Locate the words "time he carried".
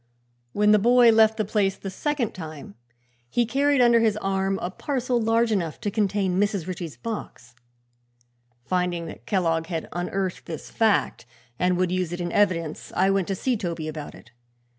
2.33-3.81